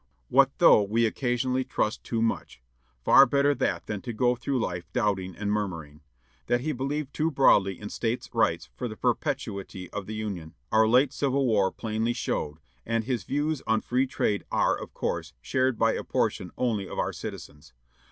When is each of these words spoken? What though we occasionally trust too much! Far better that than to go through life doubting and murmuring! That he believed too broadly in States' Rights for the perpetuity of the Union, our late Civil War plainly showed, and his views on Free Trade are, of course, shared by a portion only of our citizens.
What 0.29 0.49
though 0.57 0.81
we 0.81 1.05
occasionally 1.05 1.63
trust 1.63 2.03
too 2.03 2.23
much! 2.23 2.59
Far 3.05 3.27
better 3.27 3.53
that 3.53 3.85
than 3.85 4.01
to 4.01 4.11
go 4.13 4.35
through 4.35 4.59
life 4.59 4.91
doubting 4.93 5.35
and 5.35 5.51
murmuring! 5.51 6.01
That 6.47 6.61
he 6.61 6.71
believed 6.71 7.13
too 7.13 7.29
broadly 7.29 7.79
in 7.79 7.89
States' 7.89 8.27
Rights 8.33 8.67
for 8.75 8.87
the 8.87 8.97
perpetuity 8.97 9.91
of 9.91 10.07
the 10.07 10.15
Union, 10.15 10.55
our 10.71 10.87
late 10.87 11.13
Civil 11.13 11.45
War 11.45 11.71
plainly 11.71 12.13
showed, 12.13 12.57
and 12.83 13.03
his 13.03 13.25
views 13.25 13.61
on 13.67 13.81
Free 13.81 14.07
Trade 14.07 14.43
are, 14.51 14.75
of 14.75 14.91
course, 14.95 15.33
shared 15.39 15.77
by 15.77 15.93
a 15.93 16.03
portion 16.03 16.49
only 16.57 16.89
of 16.89 16.97
our 16.97 17.13
citizens. 17.13 17.71